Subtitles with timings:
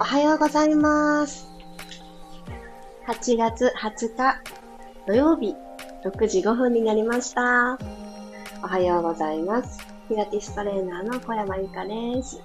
[0.00, 1.48] おはようございます。
[3.08, 4.40] 8月20日
[5.08, 5.56] 土曜日
[6.04, 7.76] 6時5分になりました。
[8.62, 9.84] おはようございます。
[10.08, 12.40] ピラティストレーナーの小山由かです。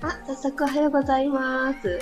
[0.00, 1.98] あ、早速おはようございます。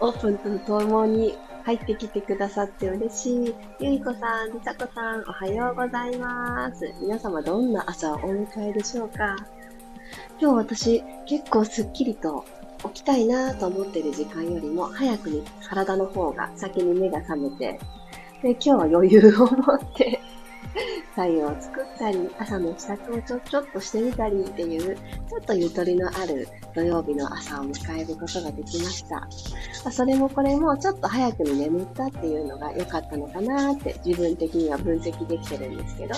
[0.00, 3.54] オープンとともに入ってきてくださって嬉しい。
[3.80, 6.90] ゆいこさん、りさこさん、おはようございます。
[7.02, 9.36] 皆様どんな朝をお迎えでしょうか？
[10.40, 12.46] 今日私結構すっきりと
[12.84, 17.78] 起きたいなと思ってる時間よりも早くに体の方が先に目が覚めて、
[18.42, 20.20] で今日は余裕を持って
[21.14, 29.28] 太陽を作ったり、朝の支度をちょちょっとしてみたりっていう、ちょっとゆとりのある土曜日の朝を迎えることができました。
[29.90, 36.14] それもこれもちょっと早くに眠ったっていうのが良かったのかなって自分的には分析できてるんですけど、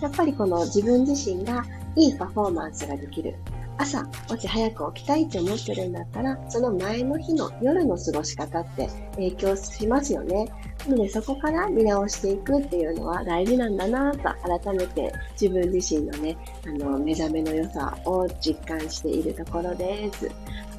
[0.00, 1.64] やっぱりこの自分自身が
[1.96, 3.34] いいパフォーマンスができる。
[3.78, 10.50] 朝、もし早く起きたいって思ってるんだったら、その前の日の夜の過ごし方って影響しますよね。
[10.86, 14.20] なのでそこから見直していくっていうのは大事なんだなと
[14.62, 20.30] 改めて自分自身のね、あの、目覚めの良さを実感しているところです。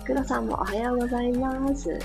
[0.06, 2.00] 黒さんもおはようございます。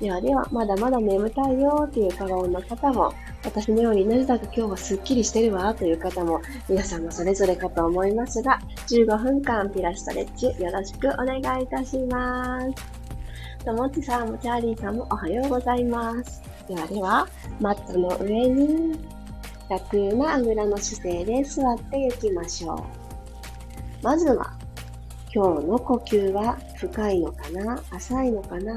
[0.00, 3.12] ではでは、まだまだ眠たいよっていう顔の方も、
[3.44, 13.64] 私のようになぜだか今日はスッキリしてるわという方も、皆さんもそれぞれかと思いますが、15分間ピラストレッチよろしくお願いいたします。
[13.64, 16.42] ともちさんもチャーリーさんもおはようございます。
[16.66, 17.28] ではでは、
[17.60, 18.98] マットの上に
[19.68, 22.78] 楽なあぐらの姿勢で座っていきましょう。
[24.02, 24.54] まずは、
[25.34, 27.82] 今日の呼吸は深いのかな？
[27.90, 28.74] 浅いのかな？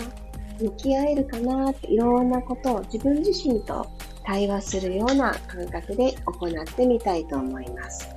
[0.59, 3.87] 向き合えるかなっていろんなことを自分自身と
[4.23, 8.09] 対話するような感覚で行ってみたいと思います。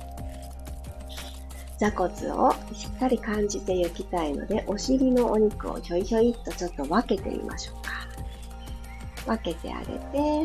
[1.77, 9.35] 座骨をしっかり感じていきたいので、お尻のお肉をひょいひょいっとちょっと分けてみましょうか。
[9.35, 9.85] 分けてあげ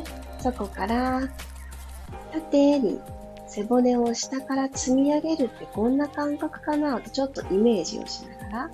[0.02, 1.22] て、そこから
[2.32, 3.00] 縦に
[3.46, 8.70] 背骨を下から積み上げるってこんな感覚かなとちょっとイメージをしながら、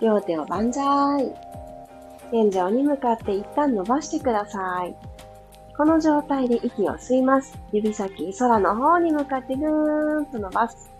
[0.00, 1.32] 両手を万歳。
[2.30, 4.96] 天井に向かって一旦伸ばしてください。
[5.76, 7.56] この状態で息を吸います。
[7.72, 10.90] 指先空の方に向かってぐーんと伸ばす。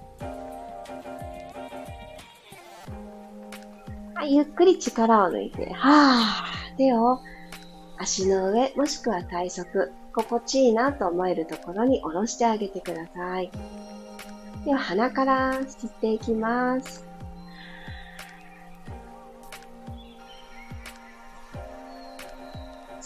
[4.15, 6.77] はい、ゆっくり力を抜いて、はー。
[6.77, 7.19] 手を
[7.99, 13.51] 足の上もしくは体側、心地いいなと思えるところに下ろしてあげてください。
[14.65, 17.08] では鼻から吸っていきます。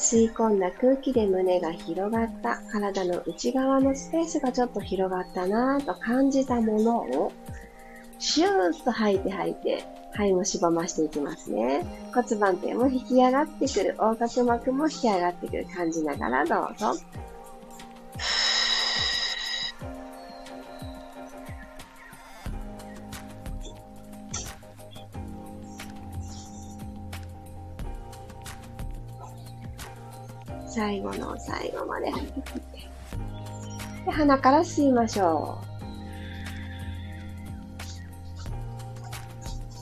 [0.02, 7.32] 吸い込んだ空気で胸が広がった、体の内側のスペースがちょっと広がったなぁと感じたものを、
[8.18, 11.86] シューッと吐いて吐いて、肺もしばましていきますね。
[12.12, 16.94] 骨盤底も引き上がってくる、横隔膜も引き上がってくる感じながらどうぞ。
[30.82, 32.78] 最後の最後まで吐き切って。
[34.04, 35.66] で鼻から吸いましょう。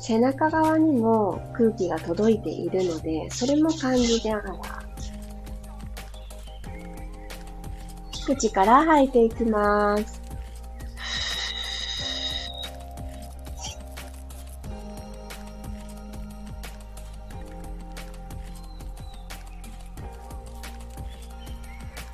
[0.02, 4.54] 背中側にも空気が届いているので、それも感じながら、
[8.26, 10.19] 口から吐いていきます。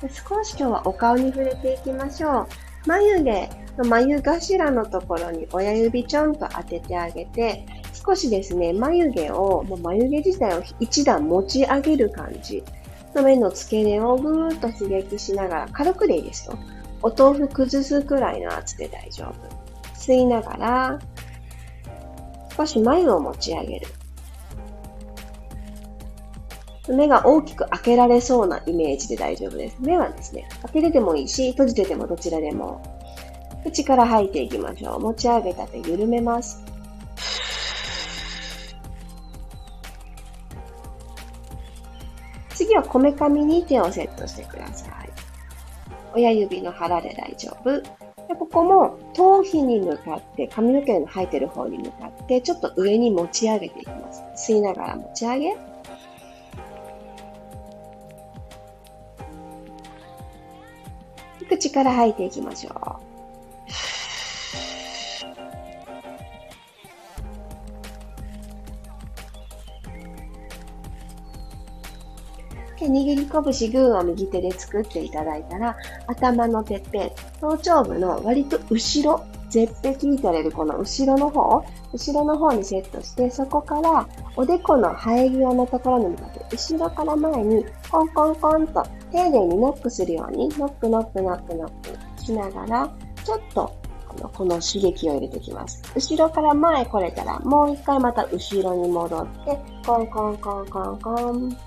[0.01, 2.47] 少し今日はお顔に触れていきましょう。
[2.87, 3.49] 眉毛
[3.83, 12.63] 眉頭のところに親指ちょんと当ててあげて、少しですね、眉毛を、もう眉毛自体を一段持ち上げる感じ。
[13.13, 16.57] の目の付け根をぐーっと刺激しながら、軽くでいいですよ。
[17.01, 19.33] お豆腐崩すくらいの圧で大丈夫。
[19.95, 20.99] 吸いながら、
[22.55, 23.87] 少し眉を持ち上げる。
[26.93, 29.77] 目が大きく開けられそうなイメージで大丈夫です。
[29.79, 32.81] 目はですね、開けててもいいし、閉じててもどちらでも。
[33.63, 34.99] 口から吐いていきましょう。
[34.99, 36.63] 持ち上げた手緩めます。
[42.55, 45.09] 次はこめかみに手をセットしてください。
[46.15, 47.81] 親指の腹で大丈夫。
[48.27, 54.51] でここも頭皮に向かって、髪の毛の生えてる方に向かって、ちょっと上に持ち上げていきます。
[54.51, 55.55] 吸いながら持ち上げ。
[61.47, 63.17] 口から吐いていきましょう。
[72.87, 75.75] 握り拳グーを右手で作っていただいたら、
[76.07, 77.11] 頭のてっぺん、
[77.41, 92.89] 頭頂部の割と後ろ、絶壁にされるこの後ろの方、後ろの方にセットして、そこからおでこの生え際のところに向かって、後ろから前にコンコンコンと丁寧にノックするように、ノックノックノックノックしながら、
[93.23, 93.71] ちょっと
[94.33, 95.81] この刺激を入れていきます。
[95.95, 101.57] 後ろから前来れたら、もう一回また後ろに戻って、コンコンコンコンコン。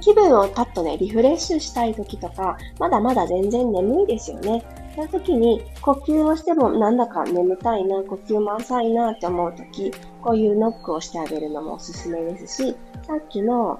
[0.00, 4.64] 気分をパッとね、リフレッシュしたい時とか、まだまだ全然眠いですよね。
[4.96, 9.92] その時に呼吸をしてもなんだか眠たいな、呼吸も浅いなって思う時、
[10.22, 12.76] こういうノックをしてあげるのもおすすめですし、
[13.06, 13.78] さっきの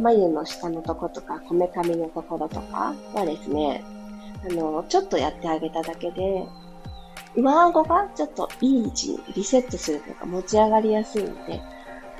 [0.00, 3.84] 眉の下のとことか、こめかみのところとかはですね、
[4.48, 6.46] あの、ちょっとやってあげただけで、
[7.36, 11.60] 上顎がちょっといい位置にリセットするというか持ち上がりやすいので、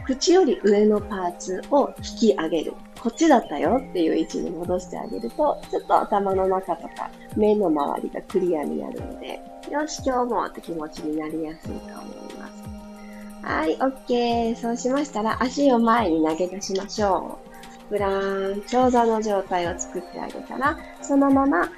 [0.04, 2.74] 口より上のパーツを引き上げる。
[3.00, 9.40] こっちだったよっていう位置に戻してあげると、ちょっと頭の中とか目の周りがクリアになるので、
[9.70, 12.60] よし、今日もって気持ちになりやすいと思います。
[13.42, 14.56] はい、OK。
[14.56, 17.49] そうしましたら、足を前に投げ出しましょう。
[17.90, 21.68] ブラーン、長座の状態を作ってあげたら、そのまま、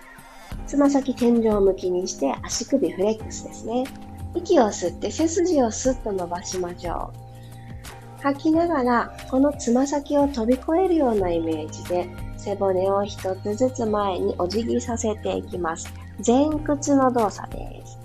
[0.66, 3.84] つま先天井向きにして足首フレックスですね。
[4.34, 7.12] 息を吸って背筋をスッと伸ばしましょ
[8.18, 8.22] う。
[8.22, 15.92] 吐きながら、このつま先を飛び越えるようなイメージで、背骨を一つずつ前にお辞儀させていきます。
[16.24, 17.98] 前屈の動作です。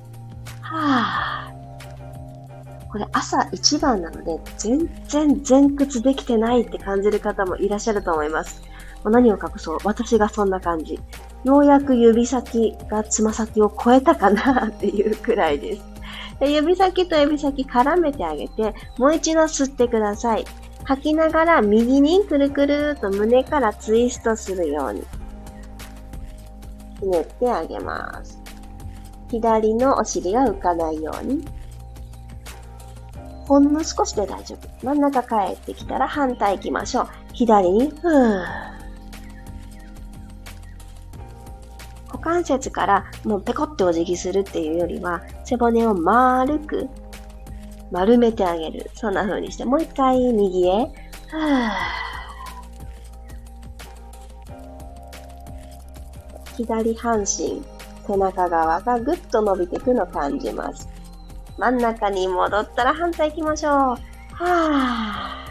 [0.62, 1.56] はぁ。
[2.89, 8.62] これ朝一番なので、全然前屈できてないって感じる方もいらっしゃると思います。
[9.04, 11.00] もう何を隠そう、私がそんな感じ。
[11.44, 15.84] ようやく指先がつま先を超えたかなっていうくらいです。
[16.39, 20.45] で指先と指先絡めてあげて、もう一度吸ってください。
[20.83, 25.04] 吐きながら右にくるくると胸からツイストするように。
[27.00, 28.40] ひねってあげます。
[29.30, 31.44] 左のお尻が浮かないように。
[33.47, 34.85] ほんの少しで大丈夫。
[34.85, 37.07] 真ん中帰ってきたら反対行きましょう。
[37.33, 38.44] 左に、ふー。
[42.07, 46.89] 股関節からもうペコってお辞儀するっていうよりは、背骨を丸く
[47.89, 48.91] 丸めてあげる。
[48.95, 50.88] そんな風にして、もう一回右へ。
[56.57, 57.63] 左半身、
[58.05, 60.96] 背中側がぐっと伸びていくのを感じます。
[61.57, 63.71] 真ん中に戻ったら反対行きましょう。
[63.71, 65.48] はぁ。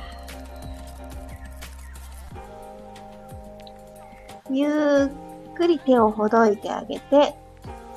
[4.48, 5.26] ゆっ
[5.56, 7.34] っくり手をほどいてあげて、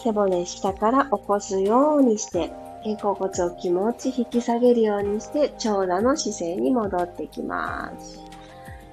[0.01, 2.51] 背骨下から起こすようにして、
[2.83, 8.23] 肩甲骨を気持ち引き下げるようにして、長蛇の姿勢に戻ってきます。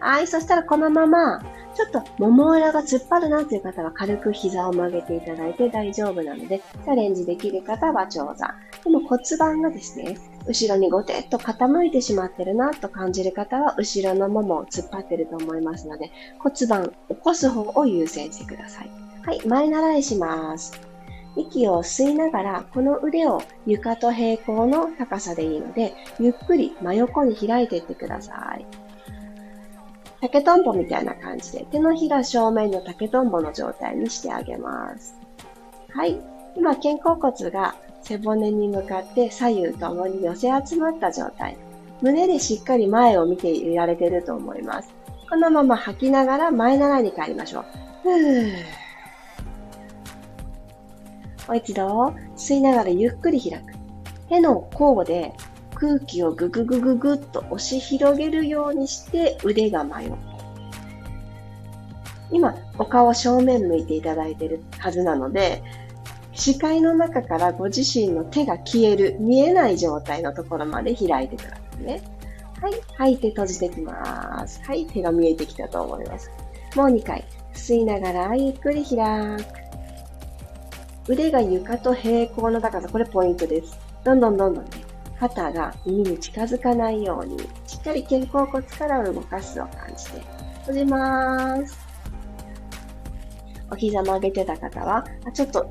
[0.00, 1.40] はい、そしたらこのまま、
[1.76, 8.54] ちょっともも裏が突っ張るなという方は軽く膝を曲げていただいて大丈夫なので、チャレンジできる方は長座。
[8.82, 18.90] でも骨盤がですね、後ろにごてっと傾いてしまってるなと感じる方は、後ろのももを突っ張ってると思いますので、骨盤、起こす方を優先してください。
[19.26, 20.80] はい、前習いします。
[21.36, 28.85] 息を吸いながら、この腕を床と平行の高さでいいので、ゆっくり真横に開いていってください。
[30.20, 35.14] 竹とんぼみたいな感じで、手のひら正面の竹とんぼの状態にしてあげます。
[35.90, 36.20] はい。
[36.56, 41.56] 今、肩甲骨が背骨に向かって左右ともに寄せ集まった状態。
[42.00, 44.94] 胸でしっかり前を見ていられてると思います。
[45.28, 47.64] このまま吐きながら前習いに帰りましょう。
[48.02, 48.52] ふー
[51.48, 53.72] もう一度、吸いながらゆっくり開く。
[54.28, 55.32] 手の甲で
[55.78, 60.18] 空気をぐぐぐぐぐっと押し広げるようにして腕が真横。
[62.32, 65.62] 今、お顔正面向いていただいているはずなので、
[66.32, 72.02] 視界の中からご自身の手が消える、見えない状態のところまで開いてくださいね。
[72.60, 72.72] はい。
[72.96, 74.60] 吐いて閉じてきます。
[74.64, 74.86] はい。
[74.86, 76.30] 手が見えてきたと思います。
[76.74, 77.24] もう2回。
[77.54, 78.96] 吸いながらゆっくり開
[79.36, 79.44] く。
[81.08, 83.78] 腕が床と平行の高さ、これポイントです。
[84.04, 84.70] どんどんどんどんね、
[85.18, 90.22] 肩が耳に近づかないように、しっかり肩甲骨から動かすを感じて、
[90.60, 91.78] 閉じます。
[93.70, 95.68] お膝曲げてた方は、あちょっと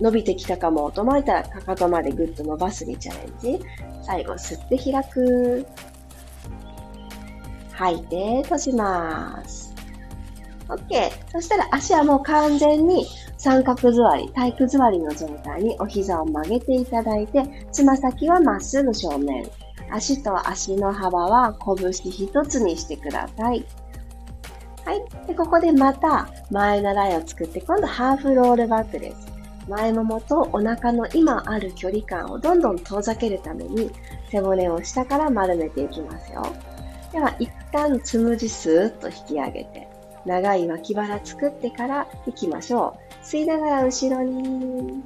[0.00, 3.64] 伸びてきたかもと思えたら、かかとまでぐっと伸ばすにチャレンジ。
[4.02, 5.66] 最後、吸って開く。
[7.72, 9.74] 吐いて、閉じます。
[10.68, 11.10] OK。
[11.32, 13.06] そしたら足はもう完全に
[13.38, 19.48] 三角座り、体育座りの状態にお膝を曲げていただいて、つま先はまっすぐ正面。
[19.90, 23.64] 足と足の幅は拳一つにしてください。
[24.84, 25.26] はい。
[25.26, 29.28] で、ここでまた前習いを作って、今度ハーフロールバックです。
[29.68, 33.90] 前ももとお腹の今ある距離感をどんどん遠ざけるために
[34.30, 36.42] 背骨を下から丸めていきますよ。
[37.12, 39.88] では、一旦つむじスーッと引き上げて、
[40.26, 43.07] 長い脇腹作ってから行きましょう。
[43.28, 45.02] 吸いながら後ろに。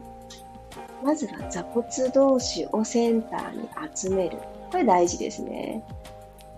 [1.03, 4.39] まずは座骨同士をセンターに集める。
[4.71, 5.83] これ大事ですね。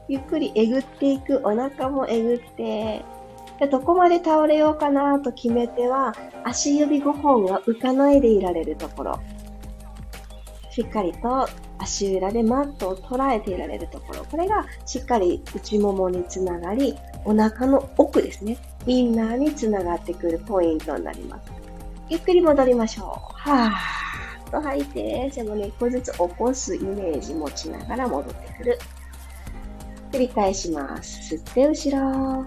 [0.07, 1.41] ゆっくりえぐっていく。
[1.43, 3.03] お腹もえぐって。
[3.59, 9.19] でどこまで倒れようかなと決めては、足指5本が浮かないでいられるところ。
[10.71, 14.25] しっかりと足裏でマットを捉えていられるところ。
[14.27, 16.95] これがしっかり内ももにつながり、
[17.25, 18.59] お腹の奥ですね。
[18.87, 21.53] インナーにつながってくるポイントになります。
[22.09, 23.07] ゆっくり戻りましょう。
[23.33, 28.79] はーっと吐いて、背骨一個ずつ起こすイメージ持ちながら戻ってくる。
[30.13, 31.35] 繰り返します。
[31.35, 32.45] 吸って後ろ。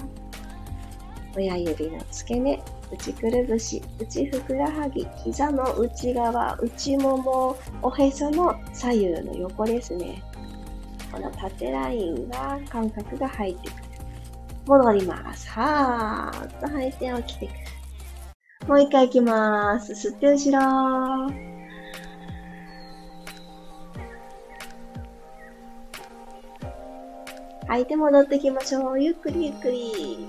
[1.36, 10.24] 親指の付け根、内くるぶし、内ふくらはぎ、膝の内側、内もも、おへその左右の横ですね。
[11.12, 13.87] この縦ラインが感覚が入ってくる。
[14.68, 15.50] 戻ります。
[15.50, 18.68] はーっと吐いて起きてく。
[18.68, 19.94] もう一回いきます。
[19.94, 21.32] 吸って後ろ。
[27.68, 29.02] 吐いて戻ってきましょう。
[29.02, 30.28] ゆっくりゆっくり。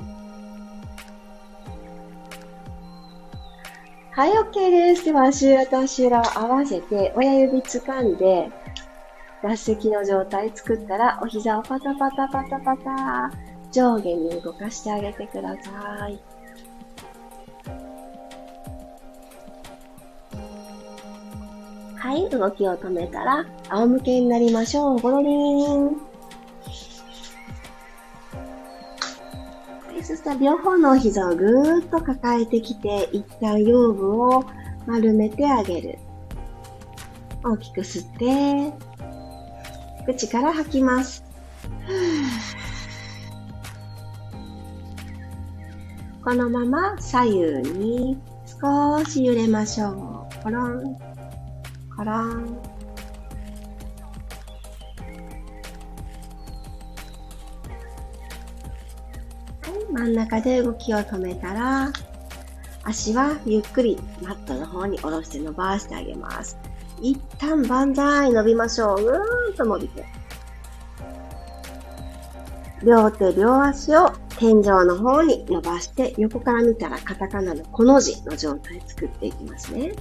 [4.13, 5.05] はい、OK です。
[5.05, 8.51] では、足裏と足裏を合わせて、親指掴んで、
[9.43, 13.31] 脱石の状態作ったら、お膝をパタパタパタパタ、
[13.71, 16.19] 上下に動かしてあげてください。
[21.97, 25.01] はい、動きを止めたら、仰向けになりましょう。
[25.01, 25.87] ゴロリン。
[25.87, 25.93] は
[29.99, 34.45] い、そしたら両方の膝をぐーっと抱えてきて、一旦腰部を
[34.87, 35.99] 丸めてあげる。
[37.45, 38.73] 大きく吸って、
[40.07, 41.25] 口から吐きます。
[46.25, 47.25] このまま左
[47.63, 48.19] 右に
[48.61, 50.43] 少し揺れましょう。
[50.43, 50.97] コロン、
[51.97, 52.59] コロン。
[59.63, 61.93] はい、真ん中で動きを止めたら、
[62.85, 66.59] 足はゆっくりマットの方に下ろして伸ばしてあげます。
[67.01, 69.03] 一旦万歳伸びましょう。
[69.03, 70.05] うーんと伸びて。
[72.83, 79.93] 両手両足を天井の方に伸ばして、横から見たらカタカナのこの字の状態作っていきますね。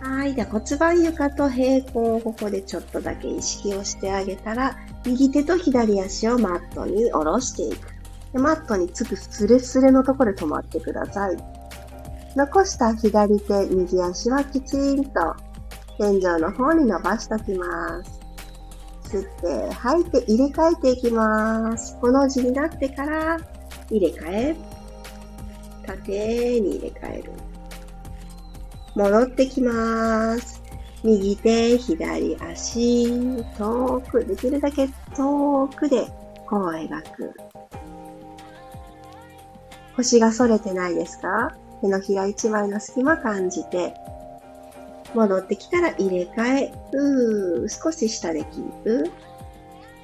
[0.00, 0.34] はい。
[0.34, 7.88] では骨盤床と平行をここでちょっとだけ意識をしてあげたら、右手と左足をマットに下ろしていく。
[8.32, 11.36] でマットにつくスレスレのところで止まってください。
[12.34, 15.36] 残した左手、右足はきちんと
[15.98, 18.21] 天井の方に伸ばしておきます。
[19.12, 19.24] 吸っ
[19.68, 21.98] て吐いて入れ替えていきます。
[22.00, 23.38] この字になってから
[23.90, 24.56] 入れ替え、
[25.86, 27.32] 縦に入れ替える。
[28.94, 30.62] 戻ってきます。
[31.04, 33.06] 右手、左足、
[33.58, 36.06] 遠く、できるだけ遠くで
[36.46, 37.34] 弧を描く。
[39.96, 41.54] 腰が反れてないですか？
[41.82, 43.94] 手のひら一枚の隙間感じて、
[45.14, 49.10] 戻ってきたら入れ替え、うー、少し下でキープ。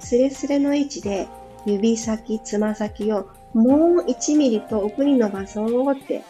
[0.01, 1.27] スレスレの位置で
[1.67, 6.23] 指先、つま先をもう1ミリと奥に伸ばそうって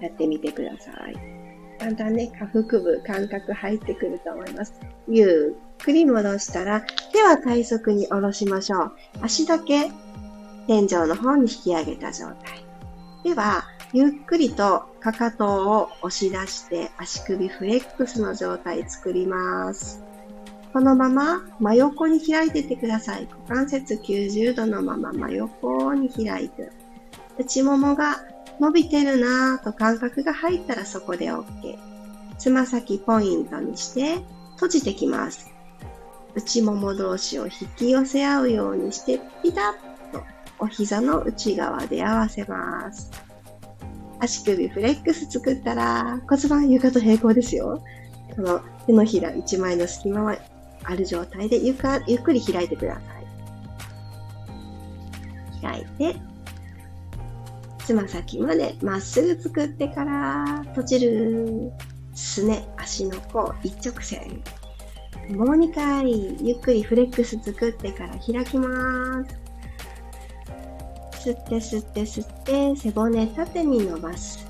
[0.00, 1.14] やってみてください。
[1.78, 4.74] だんだんね、下腹部、感覚入ってくると思います。
[5.08, 8.92] ゆっくり戻したら、手は体側に下ろしましょう。
[9.22, 9.90] 足だけ
[10.66, 12.64] 天井の方に引き上げた状態。
[13.24, 20.02] では、ゆっくりとかかとを押し出して足首フレックスの状態作ります。
[20.72, 23.26] このまま真横に開いててください。
[23.26, 26.70] 股関節90度のまま真横に開いて。
[27.36, 28.18] 内ももが
[28.60, 31.44] 伸びてるなぁと感覚が入ったらそこで OK。
[32.38, 34.18] つま先ポイントにして
[34.54, 35.50] 閉じてきます。
[36.36, 39.74] 内もも同士を引き寄せ合うようにしてピタ
[40.10, 40.22] ッと
[40.60, 43.29] お膝の内側で合わせます。
[44.20, 47.82] 足首フレックス作ったら骨盤床と平行ですよ。
[48.36, 50.36] この手のひら一枚の隙間は
[50.84, 53.02] ある状態で床、ゆっくり開いてください。
[55.62, 56.16] 開いて、
[57.84, 61.72] つま先までまっすぐ作ってから閉じる。
[62.14, 64.42] すね、足の甲一直線。
[65.30, 69.49] もう2回、ゆっくりフレックス作ってから開きます。
[71.20, 74.46] 吸って吸って吸って、背骨縦に伸ばす。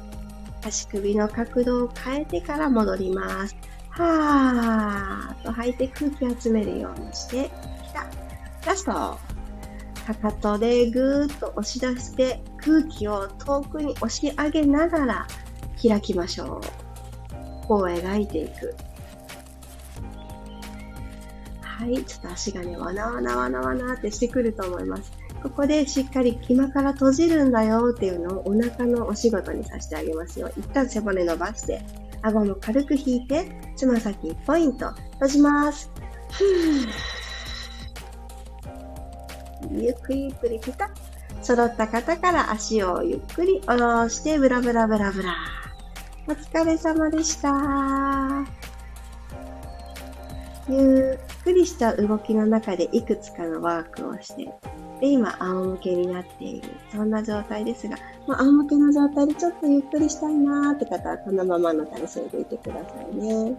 [0.64, 3.56] 足首の角度を変えてから戻ります。
[3.90, 7.50] はーと吐いて空気集めるようにして、
[7.82, 8.06] きた。
[8.64, 8.92] ラスト。
[8.92, 9.18] か
[10.14, 15.26] かとでぐーっと押し出して空気を遠くに押し上げながら
[15.80, 16.60] 開きましょ
[17.64, 17.66] う。
[17.66, 18.74] 弧を描いていく。
[21.60, 25.19] はい、ちょっと足がね、わなわなわなわなってしてくると思います。
[25.42, 30.50] ここでしっかり今から閉じるんだよっていうのをお腹のお仕事にさせてあげますよ。
[30.56, 31.82] 一旦背骨伸ばして、
[32.23, 35.90] 顎も軽く引いて、つま先1ポイント、閉じます。
[39.70, 41.11] ゆっくりゆっくりピタッ。
[41.42, 45.35] 揃った方から足をゆっくり下ろして、ブラブラブラブラ。
[46.28, 47.50] お疲れ様でした。
[50.68, 54.52] ゆっくりした動きの中でいくつかのワークをして、
[55.00, 56.69] で、今、仰向けになっている。
[56.92, 63.54] そんな状態ですが、もう仰向けの状態でちょっとゆっくりしたいなーって方は、このままの体勢でいてくださいね。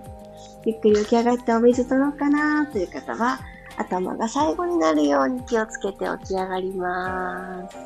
[0.66, 3.40] ゆっくり起き上がってお水取ろうかなーという方は、
[3.78, 7.78] 頭が最後になるように気をつけて起き上がります。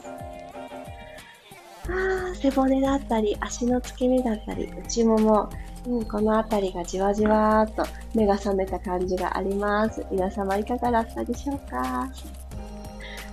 [1.88, 5.50] あ背骨だったり、足の付け根だったり、内もも、
[5.88, 7.86] うん、この辺りがじわじわーっと
[8.16, 10.04] 目が覚めた感じがあります。
[10.12, 12.10] 皆様いかがだったでしょうか？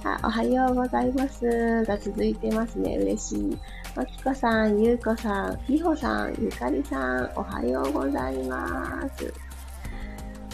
[0.05, 2.97] あおはようございますが続いてますね。
[2.97, 3.59] 嬉しい。
[3.95, 9.33] まきこさん、ゆうこさん、みほさん、ゆかりさん、おはようございます。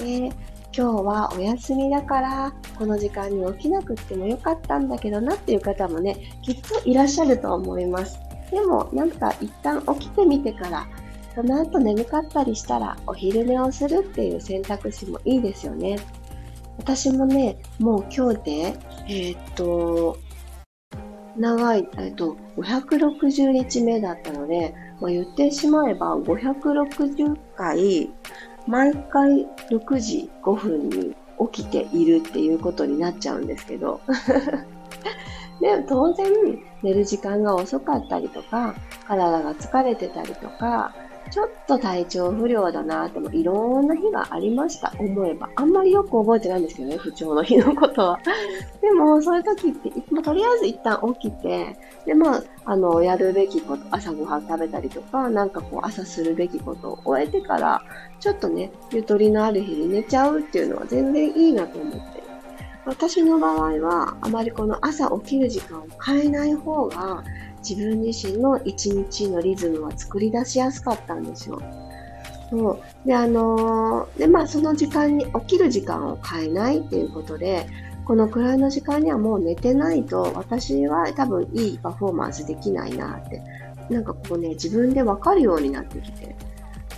[0.00, 0.32] えー、今
[0.72, 8.18] 日はお休みだから、この時間に起きなくってもよかったんだけどなっていう方もね、きっといらっしゃると思います。
[8.50, 10.86] でも、なんか一旦起きてみてから、
[11.34, 15.98] その後眠かったりしたらお昼寝をするっていう選択肢もいいですよね。
[16.78, 18.74] 私もね、もう今日で、
[19.08, 20.18] えー、っと、
[21.36, 28.10] 長い、えっと、560日目だったので、まあ、言ってしまえば560回、
[28.66, 31.16] 毎回6時5分に
[31.52, 34.00] 起きているっていうことになっちゃうんですけど。
[35.60, 36.30] で当然、
[36.82, 38.74] 寝る時間が遅かったりとか、
[39.06, 40.94] 体が疲れてたりとか、
[41.30, 44.92] ちょっと体調不良だなってもいろんな日がありました。
[44.98, 45.48] 思えば。
[45.56, 48.20] あんまりよく覚えてないんですけどね、不調の日のことは。
[48.80, 57.82] でも、そういう時って、まあ、とりあえず一旦起きて、で、まあ、あの、やるべきこと、朝ごはん食べたりとか、なんかこう、朝するべきことを終えてから、
[58.20, 62.18] ちょっとね、ゆとりのある日に寝ちゃうっていうのは全然いいなと思って。
[62.88, 67.22] 私の場合は、あまりこの朝起きる時間を変えない方が、
[67.68, 71.60] 自分自身の一日のリズムは作り出しやすかったんですよ。
[72.50, 73.06] そう。
[73.06, 77.66] で、あのー、で、まあ、その時間に、起きる時間を変えないっていうことで、
[78.06, 83.42] このくらいの時間にはもう寝てないと、私は多分いいパフォーマンスできないなって、
[83.90, 86.34] なんかこうね、自分でわかるようになってきて。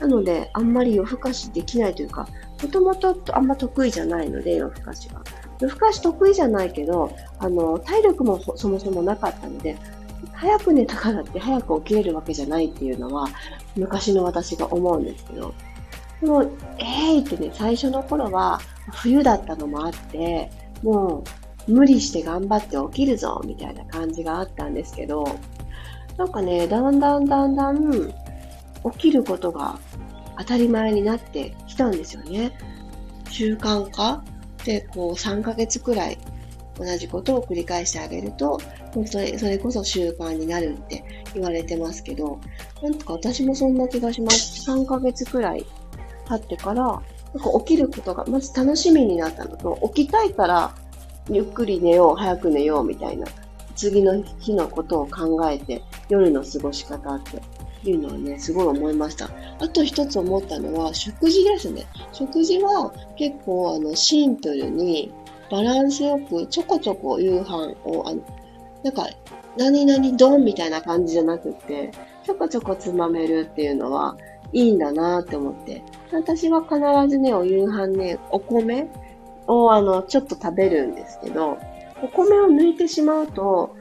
[0.01, 2.29] なので、あんまり夜更かしできないというか、
[2.63, 5.23] もともとあんま得意じゃないので、夜更かしは。
[5.61, 9.77] 夜更かし得意じゃないけど、あの、体力もそもそもなかったので、
[10.33, 13.29] 早く寝たからって早く起きれるわけじゃないっていうのは、
[13.77, 15.55] 昔の私が思うんですけど、
[16.21, 16.43] でも、
[16.79, 18.61] えーってね、最初の頃は、
[18.93, 20.51] 冬だったのもあって、
[20.83, 21.25] も
[21.69, 25.25] う、無理して頑張って起きるぞ、みたいな感じがあったんですけど、
[26.19, 28.15] なんかね、だんだんだんだん、
[28.93, 29.79] 起きることが
[30.39, 32.53] 当たり前になってきたんですよね。
[33.31, 34.23] 習慣化
[34.65, 36.19] で、こう、3ヶ月くらい
[36.79, 38.61] 同じことを繰り返してあげると、
[39.07, 42.41] それそれこそ習慣になるって言われてますけど、
[42.83, 44.71] なんとか私もそんな気がします。
[44.71, 45.65] 3ヶ月くらい
[46.29, 50.75] 経ってから、なんか起きることがまず楽しみになったのと、起きたいから
[51.31, 53.27] ゆっくり寝よう、早く寝ようみたいな、
[53.77, 57.41] 次の日のことを考えて、夜の過ごし方って
[57.89, 59.31] いうのはね、すごい思いました。
[59.61, 61.87] あと一つ思ったのは、食事ですね。
[62.13, 65.13] 食事は結構あのシンプルに
[65.51, 68.23] バランスよくちょこちょこ夕飯をあの
[68.83, 69.09] なんか、
[69.57, 71.91] 何々丼みたいな感じじゃなくって、
[72.25, 74.17] ちょこちょこつまめるっていうのは
[74.53, 75.83] いいんだなって思って。
[76.13, 78.89] 私は必ずね、お夕飯ね、お米
[79.47, 81.59] をあの、ちょっと食べるんですけど、
[82.03, 83.77] お米を抜いてしまうと、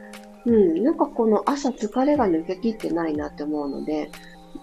[0.46, 4.10] うん、なんかこの朝疲れが抜けきってないなって思うので、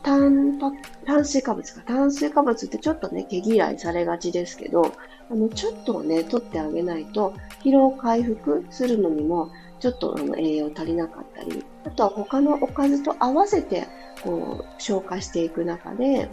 [0.03, 0.59] 炭
[1.05, 1.81] 炭水化物か。
[1.81, 4.91] 炭水化物ってちょっとね、毛嫌いされがちですけど、
[5.29, 13.87] あの、ちょっとね、取ってあげないと、疲労回復するのにもちょっとあの栄養足りなかったり、あとは他のおかずと合わせて
[14.23, 16.29] こう消化していく中で、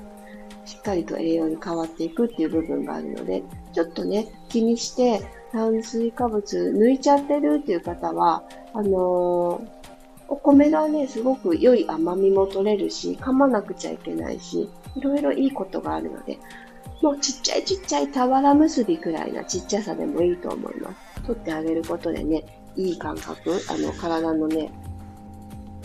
[0.65, 5.21] しっかりと栄養に変わっていくっていう部分があるので、ちょっとね、気にして
[5.53, 9.69] 炭水化物抜いちゃってるっていう方は、あのー、
[10.29, 16.39] お米がね、すごく良い甘みも取れるし、噛まなくちゃいけないし、いろいろいいことがあるので、
[17.03, 21.23] もうちっちゃいちっちゃい俵結びくらいなちっちゃさでもいいと思います。
[21.27, 24.71] 取ってあげることでね、いい感覚、あの、体のね、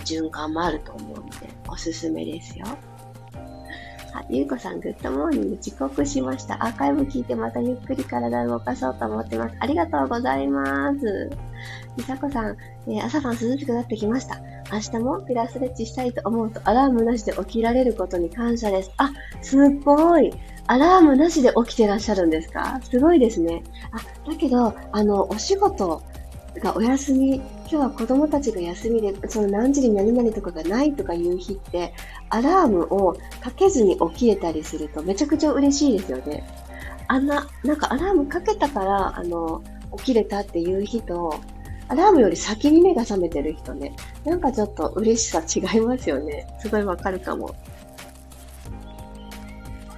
[0.06, 2.66] 循環もあると思うので、おすすめですよ。
[4.12, 6.56] あ、ゆうこさん、 good morning 遅刻しました。
[6.56, 9.56] アーカイブ聞いてまたゆっくり体動かそうと思ってます。
[9.60, 11.30] ありがとうございます。
[11.96, 14.42] みさこさん、えー、朝晩涼しくなってきました。
[14.72, 18.92] 明日もピラストレッチしたいと思うとアラームなしで起きられることに感謝です。
[18.98, 19.12] あ、
[19.44, 20.34] すっごい。
[20.66, 22.80] アラームなしで起きてらっしゃるんですか？
[22.84, 23.64] すごいですね。
[23.92, 23.98] あ、
[24.28, 26.02] だけど、あの、お仕事
[26.60, 31.94] がお休み、今日は子供たちが休みで、その何時に何々とかがないとかいう日って、
[32.30, 36.44] アラームをかけずに起きれたりするとめちゃくちゃ嬉しいですよね。
[37.08, 39.64] あんな、なんかアラームかけたから、あの、
[39.98, 41.34] 起きれたっていう日と、
[41.88, 46.48] アラームより先に目が覚めてる人ね、なんかちょっと嬉しさ違いますよね。
[46.60, 47.56] すごいわかるかも。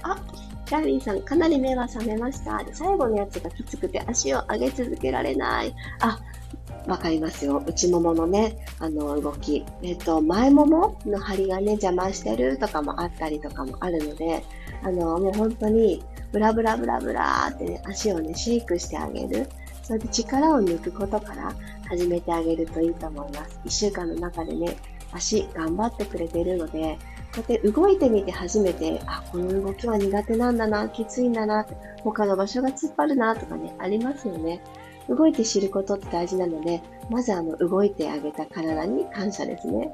[0.04, 0.18] あ、
[0.66, 2.62] キャリーさん、かなり目が覚めました。
[2.72, 5.76] 最後のやつがきつくて足を上げ続けられない。
[6.00, 6.18] あ、
[6.88, 7.64] わかりますよ。
[7.66, 9.66] 内もものね、あの、動き。
[9.82, 14.44] えっと、前ももの張りがね、邪魔してるとかもあったりとかもあるので、
[14.84, 19.48] あの、もう本当に、ブラブラブラブラーってね、足をね、シェイクしてあげる。
[19.84, 21.54] それで力を抜くことから
[21.90, 23.60] 始めてあげるといいと思います。
[23.66, 24.78] 一週間の中でね、
[25.12, 26.98] 足頑張ってくれてるので、
[27.36, 31.66] こうやって動いてみて初めて、あ、この動きは苦手なんだな、きついんだな、
[32.04, 34.62] 他の場所が突っ張るな、とかね、ありますよね。
[35.16, 39.92] 動いて知ることって大事なので、まずあの、動いてあげた体に感謝ですね。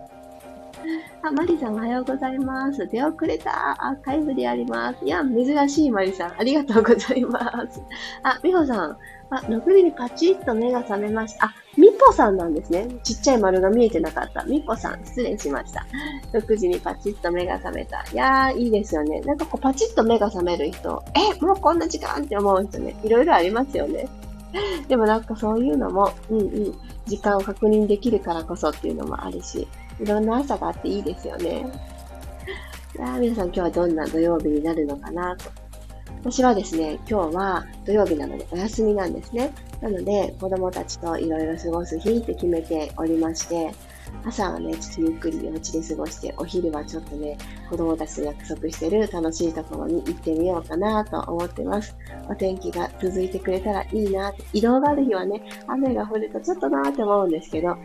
[1.24, 2.88] あ、マリさんおはようございます。
[2.88, 3.76] 出遅れた。
[3.80, 5.04] アーカイブであります。
[5.04, 6.40] いや、珍しいマリさん。
[6.40, 7.82] ありがとうございます。
[8.24, 8.98] あ、美穂さん。
[9.30, 11.48] あ、6時にパチッと目が覚めました。
[11.48, 12.88] あ、みぽさんなんですね。
[13.04, 14.44] ちっちゃい丸が見えてなかった。
[14.46, 15.86] みぽさん、失礼しました。
[16.34, 18.06] 6時にパチッと目が覚めた。
[18.14, 19.20] いやー、いいですよね。
[19.22, 21.04] なんかこう、パチッと目が覚める人。
[21.16, 22.96] え、もうこんな時間って思う人ね。
[23.04, 24.08] いろいろありますよね。
[24.88, 26.74] でもなんかそういうのも、うんうん、
[27.06, 29.68] 時間を確認できるからこそっていうのもあるし、
[30.00, 31.66] いろんな朝があっていいですよね。
[32.98, 35.46] いや皆さん今日はどんな土曜日になるのかなと。
[36.24, 39.54] 私はですね、今日は土曜日なのでお休みなんですね。
[39.82, 43.72] なので、子供たちといろいろ過ごす日って決めておりまして、
[44.26, 47.38] 朝はね、ちょっとゆっくりお家で過ごして、お昼はちょっとね、
[47.70, 51.96] 子供たちと約束してる楽しいところに行ってみようかなと思ってます。
[52.30, 57.78] お天気が続いてくれたらいいな移動がある日はね、雨が降るとちょっとなーって思うんですけど、あ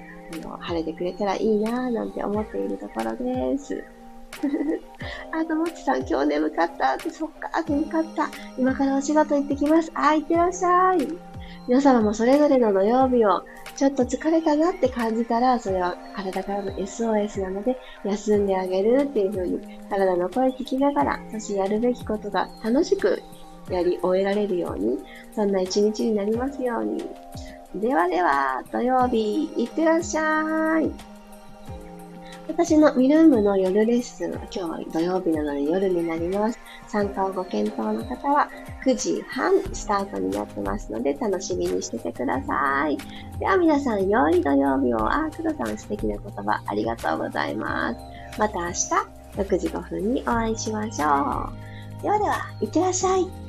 [0.43, 3.85] の、晴れてくれたらいいなーなんて思っているところです。
[5.33, 8.29] あ、ともちさん、今日眠かったって、そっか、眠かった。
[8.59, 9.91] 今からお仕事行ってきます。
[9.95, 11.32] あ、行ってらっしゃい。
[11.69, 13.45] 皆様もそれぞれの土曜日を
[13.77, 23.23] ちょっと疲れたなって感じたら、それは体からの SOS なので、休んであげるっていう風に、体の声聞きながら、そしてやるべきことが楽しく
[23.71, 24.99] やり終えられるように、
[25.35, 27.05] そんな一日になりますように。
[27.75, 31.12] ではでは、土曜日、いってらっしゃい。
[32.53, 36.59] 私のミルームの夜レッスンは今日は土曜日なので夜になります。
[36.87, 38.51] 参加をご検討の方は
[38.85, 42.99] 9時半スタートになってますので楽しみにしててください。
[43.39, 48.39] では皆さん、良い土曜日を、あ、くどさん素敵な言葉ありがとうございます。
[48.39, 48.73] また明日
[49.37, 51.51] 6時5分にお会いしましょ
[52.01, 52.03] う。
[52.03, 53.42] ではでは、いってらっしゃい。